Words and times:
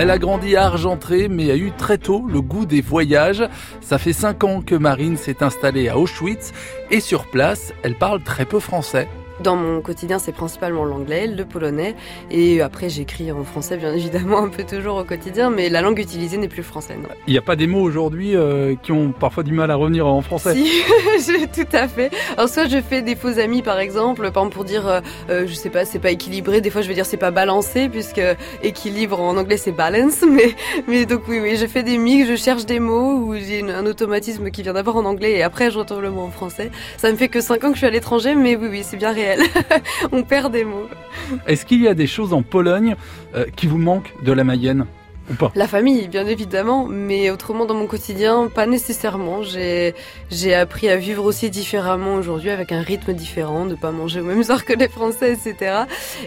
Elle 0.00 0.10
a 0.12 0.18
grandi 0.18 0.54
à 0.54 0.66
Argentré, 0.66 1.26
mais 1.28 1.50
a 1.50 1.56
eu 1.56 1.72
très 1.72 1.98
tôt 1.98 2.24
le 2.28 2.40
goût 2.40 2.66
des 2.66 2.80
voyages. 2.80 3.42
Ça 3.80 3.98
fait 3.98 4.12
cinq 4.12 4.44
ans 4.44 4.62
que 4.62 4.76
Marine 4.76 5.16
s'est 5.16 5.42
installée 5.42 5.88
à 5.88 5.98
Auschwitz 5.98 6.52
et 6.92 7.00
sur 7.00 7.26
place, 7.26 7.72
elle 7.82 7.96
parle 7.96 8.22
très 8.22 8.44
peu 8.44 8.60
français. 8.60 9.08
Dans 9.42 9.54
mon 9.54 9.80
quotidien, 9.80 10.18
c'est 10.18 10.32
principalement 10.32 10.84
l'anglais, 10.84 11.28
le 11.28 11.44
polonais, 11.44 11.94
et 12.30 12.60
après 12.60 12.88
j'écris 12.88 13.30
en 13.30 13.44
français, 13.44 13.76
bien 13.76 13.92
évidemment, 13.94 14.38
un 14.42 14.48
peu 14.48 14.64
toujours 14.64 14.96
au 14.96 15.04
quotidien, 15.04 15.48
mais 15.50 15.68
la 15.68 15.80
langue 15.80 16.00
utilisée 16.00 16.38
n'est 16.38 16.48
plus 16.48 16.58
le 16.58 16.64
français. 16.64 16.96
Non. 16.96 17.08
Il 17.28 17.32
n'y 17.32 17.38
a 17.38 17.42
pas 17.42 17.54
des 17.54 17.68
mots 17.68 17.82
aujourd'hui 17.82 18.34
euh, 18.34 18.74
qui 18.82 18.90
ont 18.90 19.12
parfois 19.12 19.44
du 19.44 19.52
mal 19.52 19.70
à 19.70 19.76
revenir 19.76 20.06
en 20.06 20.20
français? 20.22 20.54
Si, 21.18 21.32
tout 21.54 21.76
à 21.76 21.86
fait. 21.86 22.10
Alors 22.36 22.48
soit 22.48 22.66
je 22.66 22.80
fais 22.80 23.02
des 23.02 23.14
faux 23.14 23.38
amis, 23.38 23.62
par 23.62 23.78
exemple, 23.78 24.22
par 24.22 24.42
exemple 24.42 24.54
pour 24.54 24.64
dire, 24.64 24.88
euh, 24.88 25.00
euh, 25.30 25.46
je 25.46 25.54
sais 25.54 25.70
pas, 25.70 25.84
c'est 25.84 26.00
pas 26.00 26.10
équilibré. 26.10 26.60
Des 26.60 26.70
fois, 26.70 26.82
je 26.82 26.88
vais 26.88 26.94
dire 26.94 27.06
c'est 27.06 27.16
pas 27.16 27.30
balancé, 27.30 27.88
puisque 27.88 28.22
équilibre 28.64 29.20
en 29.20 29.36
anglais 29.36 29.56
c'est 29.56 29.72
balance. 29.72 30.24
Mais, 30.28 30.54
mais 30.86 31.06
donc 31.06 31.22
oui, 31.26 31.40
oui, 31.42 31.56
je 31.56 31.66
fais 31.66 31.82
des 31.82 31.96
mix, 31.96 32.28
je 32.28 32.36
cherche 32.36 32.66
des 32.66 32.80
mots 32.80 33.14
ou 33.14 33.34
j'ai 33.36 33.62
un 33.62 33.86
automatisme 33.86 34.50
qui 34.50 34.62
vient 34.62 34.74
d'abord 34.74 34.96
en 34.96 35.04
anglais 35.04 35.32
et 35.32 35.42
après 35.42 35.70
je 35.70 35.78
retrouve 35.78 36.02
le 36.02 36.10
mot 36.10 36.22
en 36.22 36.30
français. 36.30 36.70
Ça 36.96 37.10
me 37.10 37.16
fait 37.16 37.28
que 37.28 37.40
5 37.40 37.64
ans 37.64 37.68
que 37.68 37.74
je 37.74 37.78
suis 37.78 37.86
à 37.86 37.90
l'étranger, 37.90 38.34
mais 38.34 38.56
oui, 38.56 38.68
oui, 38.70 38.82
c'est 38.84 38.96
bien 38.96 39.12
réel. 39.12 39.27
On 40.12 40.22
perd 40.22 40.52
des 40.52 40.64
mots. 40.64 40.88
Est-ce 41.46 41.66
qu'il 41.66 41.82
y 41.82 41.88
a 41.88 41.94
des 41.94 42.06
choses 42.06 42.32
en 42.32 42.42
Pologne 42.42 42.96
euh, 43.34 43.46
qui 43.56 43.66
vous 43.66 43.78
manquent 43.78 44.12
de 44.22 44.32
la 44.32 44.44
Mayenne? 44.44 44.86
La 45.54 45.66
famille, 45.66 46.08
bien 46.08 46.26
évidemment, 46.26 46.86
mais 46.86 47.30
autrement 47.30 47.66
dans 47.66 47.74
mon 47.74 47.86
quotidien, 47.86 48.48
pas 48.48 48.66
nécessairement. 48.66 49.42
J'ai 49.42 50.54
appris 50.54 50.88
à 50.88 50.96
vivre 50.96 51.24
aussi 51.24 51.50
différemment 51.50 52.14
aujourd'hui, 52.14 52.50
avec 52.50 52.72
un 52.72 52.80
rythme 52.80 53.12
différent, 53.12 53.66
de 53.66 53.74
pas 53.74 53.90
manger 53.90 54.20
au 54.20 54.24
même 54.24 54.42
heure 54.48 54.64
que 54.64 54.72
les 54.72 54.88
Français, 54.88 55.32
etc. 55.32 55.82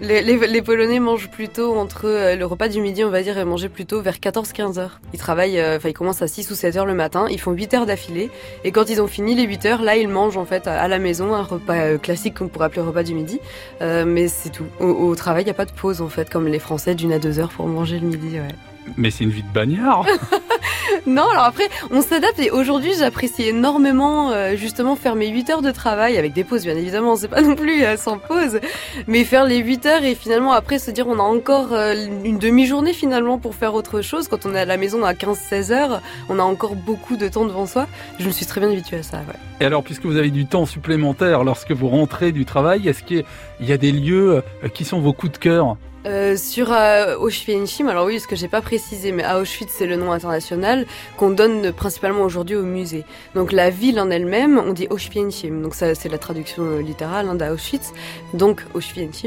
Les, 0.00 0.22
les, 0.22 0.62
Polonais 0.62 1.00
mangent 1.00 1.30
plutôt 1.30 1.74
entre 1.76 2.06
euh, 2.06 2.36
le 2.36 2.46
repas 2.46 2.68
du 2.68 2.80
midi, 2.80 3.04
on 3.04 3.10
va 3.10 3.22
dire, 3.22 3.36
et 3.38 3.44
manger 3.44 3.68
plutôt 3.68 4.00
vers 4.00 4.16
14-15 4.16 4.78
heures. 4.78 5.00
Ils 5.12 5.18
travaillent, 5.18 5.58
euh, 5.58 5.76
enfin 5.76 5.88
ils 5.88 5.94
commencent 5.94 6.22
à 6.22 6.28
6 6.28 6.50
ou 6.50 6.54
7 6.54 6.76
heures 6.76 6.86
le 6.86 6.94
matin, 6.94 7.26
ils 7.30 7.40
font 7.40 7.52
8 7.52 7.74
heures 7.74 7.86
d'affilée, 7.86 8.30
et 8.64 8.70
quand 8.70 8.88
ils 8.90 9.00
ont 9.02 9.06
fini 9.06 9.34
les 9.34 9.44
8 9.44 9.66
heures, 9.66 9.82
là 9.82 9.96
ils 9.96 10.08
mangent 10.08 10.36
en 10.36 10.44
fait 10.44 10.66
à 10.66 10.86
la 10.86 10.98
maison 10.98 11.34
un 11.34 11.42
repas 11.42 11.74
euh, 11.74 11.98
classique 11.98 12.38
qu'on 12.38 12.48
pourrait 12.48 12.66
appeler 12.66 12.82
repas 12.82 13.02
du 13.02 13.14
midi, 13.14 13.40
mais 13.80 14.28
c'est 14.28 14.50
tout. 14.50 14.66
Au, 14.80 14.86
au 14.86 15.14
travail, 15.16 15.44
il 15.44 15.48
y 15.48 15.50
a 15.50 15.54
pas 15.54 15.64
de 15.64 15.72
pause 15.72 16.00
en 16.00 16.08
fait, 16.08 16.30
comme 16.30 16.46
les 16.46 16.58
Français 16.58 16.94
d'une 16.94 17.12
à 17.12 17.18
deux 17.18 17.38
heures 17.38 17.50
pour 17.50 17.66
manger 17.66 17.98
le 17.98 18.06
midi. 18.06 18.38
Ouais. 18.38 18.48
Mais 18.96 19.10
c'est 19.10 19.24
une 19.24 19.30
vie 19.30 19.42
de 19.42 19.52
bagnard 19.52 20.06
Non, 21.06 21.28
alors 21.30 21.44
après, 21.44 21.68
on 21.90 22.02
s'adapte 22.02 22.38
et 22.38 22.50
aujourd'hui, 22.50 22.92
j'apprécie 22.98 23.44
énormément 23.48 24.30
euh, 24.30 24.56
justement 24.56 24.96
faire 24.96 25.14
mes 25.14 25.28
8 25.28 25.50
heures 25.50 25.62
de 25.62 25.70
travail 25.70 26.16
avec 26.16 26.32
des 26.32 26.44
pauses, 26.44 26.64
bien 26.64 26.76
évidemment, 26.76 27.16
c'est 27.16 27.28
pas 27.28 27.40
non 27.40 27.54
plus 27.54 27.82
euh, 27.82 27.96
sans 27.96 28.18
pause, 28.18 28.60
mais 29.06 29.24
faire 29.24 29.44
les 29.44 29.58
8 29.58 29.86
heures 29.86 30.04
et 30.04 30.14
finalement 30.14 30.52
après 30.52 30.78
se 30.78 30.90
dire 30.90 31.06
on 31.08 31.18
a 31.18 31.22
encore 31.22 31.72
euh, 31.72 31.94
une 32.24 32.38
demi-journée 32.38 32.92
finalement 32.92 33.38
pour 33.38 33.54
faire 33.54 33.74
autre 33.74 34.00
chose. 34.02 34.28
Quand 34.28 34.46
on 34.46 34.54
est 34.54 34.60
à 34.60 34.64
la 34.64 34.76
maison 34.76 35.04
à 35.04 35.12
15-16 35.12 35.72
heures, 35.72 36.02
on 36.28 36.38
a 36.38 36.42
encore 36.42 36.76
beaucoup 36.76 37.16
de 37.16 37.28
temps 37.28 37.46
devant 37.46 37.66
soi. 37.66 37.86
Je 38.18 38.26
me 38.26 38.32
suis 38.32 38.46
très 38.46 38.60
bien 38.60 38.70
habituée 38.70 38.98
à 38.98 39.02
ça. 39.02 39.18
Ouais. 39.18 39.34
Et 39.60 39.64
alors, 39.64 39.82
puisque 39.82 40.04
vous 40.04 40.16
avez 40.16 40.30
du 40.30 40.46
temps 40.46 40.66
supplémentaire 40.66 41.44
lorsque 41.44 41.72
vous 41.72 41.88
rentrez 41.88 42.32
du 42.32 42.44
travail, 42.44 42.88
est-ce 42.88 43.02
qu'il 43.02 43.24
y 43.60 43.72
a 43.72 43.76
des 43.76 43.92
lieux 43.92 44.42
qui 44.74 44.84
sont 44.84 45.00
vos 45.00 45.12
coups 45.12 45.32
de 45.32 45.38
cœur? 45.38 45.76
Euh, 46.04 46.36
sur 46.36 46.72
euh, 46.72 47.16
Auschwitz, 47.16 47.80
alors 47.80 48.06
oui, 48.06 48.18
ce 48.18 48.26
que 48.26 48.34
j'ai 48.34 48.48
pas 48.48 48.60
précisé, 48.60 49.12
mais 49.12 49.24
Auschwitz 49.24 49.72
c'est 49.76 49.86
le 49.86 49.94
nom 49.94 50.10
international 50.10 50.86
qu'on 51.16 51.30
donne 51.30 51.72
principalement 51.72 52.22
aujourd'hui 52.22 52.56
au 52.56 52.64
musée. 52.64 53.04
Donc 53.36 53.52
la 53.52 53.70
ville 53.70 54.00
en 54.00 54.10
elle-même, 54.10 54.58
on 54.58 54.72
dit 54.72 54.88
Auschwitz, 54.90 55.44
donc 55.44 55.74
ça 55.74 55.94
c'est 55.94 56.08
la 56.08 56.18
traduction 56.18 56.64
euh, 56.64 56.82
littérale 56.82 57.28
hein, 57.28 57.36
d'Auschwitz. 57.36 57.92
Donc 58.34 58.64
Auschwitz 58.74 59.24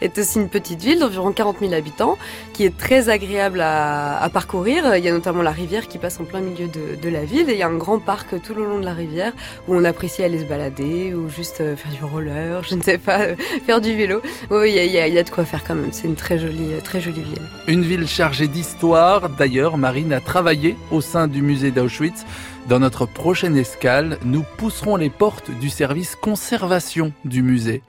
est 0.00 0.18
aussi 0.18 0.38
une 0.38 0.48
petite 0.48 0.80
ville 0.80 0.98
d'environ 0.98 1.32
40 1.32 1.58
000 1.60 1.74
habitants 1.74 2.16
qui 2.54 2.64
est 2.64 2.76
très 2.76 3.10
agréable 3.10 3.60
à, 3.60 4.22
à, 4.22 4.28
parcourir. 4.30 4.96
Il 4.96 5.04
y 5.04 5.08
a 5.08 5.12
notamment 5.12 5.42
la 5.42 5.50
rivière 5.50 5.88
qui 5.88 5.98
passe 5.98 6.20
en 6.20 6.24
plein 6.24 6.40
milieu 6.40 6.68
de, 6.68 6.96
de, 7.00 7.08
la 7.10 7.24
ville 7.24 7.50
et 7.50 7.52
il 7.52 7.58
y 7.58 7.62
a 7.62 7.68
un 7.68 7.76
grand 7.76 7.98
parc 7.98 8.40
tout 8.42 8.54
le 8.54 8.64
long 8.64 8.78
de 8.78 8.84
la 8.84 8.94
rivière 8.94 9.32
où 9.68 9.74
on 9.74 9.84
apprécie 9.84 10.22
aller 10.22 10.38
se 10.38 10.44
balader 10.44 11.12
ou 11.14 11.28
juste 11.28 11.60
euh, 11.60 11.76
faire 11.76 11.92
du 11.92 12.04
roller, 12.04 12.62
je 12.68 12.76
ne 12.76 12.82
sais 12.82 12.98
pas, 12.98 13.34
faire 13.66 13.80
du 13.82 13.94
vélo. 13.94 14.22
Oui, 14.50 14.70
il 14.70 14.90
y 14.90 14.98
a, 14.98 15.06
y 15.06 15.18
a, 15.18 15.22
de 15.22 15.30
quoi 15.30 15.44
faire 15.44 15.62
quand 15.64 15.74
même. 15.74 15.92
Très 16.14 16.38
jolie, 16.38 16.70
très 16.82 17.00
jolie 17.00 17.22
ville. 17.22 17.42
Une 17.68 17.82
ville 17.82 18.08
chargée 18.08 18.48
d'histoire. 18.48 19.28
D'ailleurs, 19.28 19.78
Marine 19.78 20.12
a 20.12 20.20
travaillé 20.20 20.76
au 20.90 21.00
sein 21.00 21.28
du 21.28 21.40
musée 21.40 21.70
d'Auschwitz. 21.70 22.24
Dans 22.68 22.80
notre 22.80 23.06
prochaine 23.06 23.56
escale, 23.56 24.18
nous 24.24 24.44
pousserons 24.56 24.96
les 24.96 25.10
portes 25.10 25.50
du 25.60 25.70
service 25.70 26.16
conservation 26.16 27.12
du 27.24 27.42
musée. 27.42 27.82